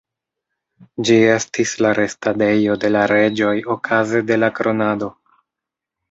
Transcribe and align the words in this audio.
Ĝi 1.07 1.17
estis 1.33 1.73
la 1.85 1.91
restadejo 1.99 2.77
de 2.83 2.91
la 2.93 3.03
reĝoj 3.11 3.51
okaze 3.75 4.23
de 4.31 4.39
la 4.39 4.49
kronado. 4.61 5.11